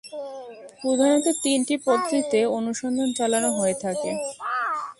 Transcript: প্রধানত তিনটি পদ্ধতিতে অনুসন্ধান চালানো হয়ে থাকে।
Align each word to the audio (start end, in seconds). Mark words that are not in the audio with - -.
প্রধানত 0.81 1.25
তিনটি 1.43 1.75
পদ্ধতিতে 1.85 2.39
অনুসন্ধান 2.57 3.09
চালানো 3.17 3.49
হয়ে 3.57 3.75
থাকে। 3.83 4.11